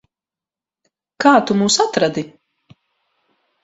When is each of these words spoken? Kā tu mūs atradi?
Kā 1.25 1.35
tu 1.51 1.59
mūs 1.61 1.81
atradi? 1.87 2.29